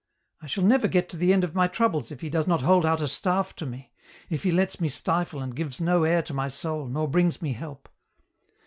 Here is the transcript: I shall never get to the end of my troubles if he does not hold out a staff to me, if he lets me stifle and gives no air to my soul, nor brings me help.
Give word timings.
I 0.41 0.47
shall 0.47 0.63
never 0.63 0.87
get 0.87 1.09
to 1.09 1.15
the 1.17 1.31
end 1.31 1.43
of 1.43 1.53
my 1.53 1.67
troubles 1.67 2.09
if 2.09 2.21
he 2.21 2.29
does 2.31 2.47
not 2.47 2.61
hold 2.61 2.87
out 2.87 3.01
a 3.01 3.07
staff 3.07 3.55
to 3.57 3.67
me, 3.67 3.91
if 4.31 4.41
he 4.41 4.51
lets 4.51 4.81
me 4.81 4.89
stifle 4.89 5.43
and 5.43 5.55
gives 5.55 5.79
no 5.79 6.05
air 6.05 6.23
to 6.23 6.33
my 6.33 6.47
soul, 6.49 6.87
nor 6.87 7.07
brings 7.07 7.39
me 7.39 7.53
help. 7.53 7.87